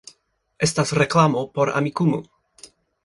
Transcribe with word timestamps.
Estas 0.67 0.93
reklamo 0.99 1.43
por 1.59 1.73
Amikumu 1.81 2.21